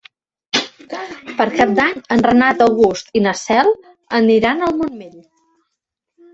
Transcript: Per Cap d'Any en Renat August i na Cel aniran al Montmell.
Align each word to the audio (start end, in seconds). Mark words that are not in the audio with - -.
Per 1.41 1.47
Cap 1.59 1.75
d'Any 1.81 1.99
en 2.17 2.25
Renat 2.29 2.65
August 2.69 3.13
i 3.21 3.25
na 3.27 3.35
Cel 3.43 3.71
aniran 4.23 4.69
al 4.71 4.77
Montmell. 4.83 5.25